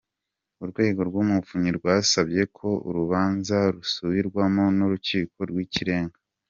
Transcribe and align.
Urwego 0.63 0.99
rw’Umuvunyi 1.09 1.71
rwasabye 1.77 2.41
ko 2.57 2.67
urubanza 2.87 3.57
rusubirwamo 3.73 4.63
n’Urukiko 4.77 5.39
rw’Ikirenga. 5.51 6.17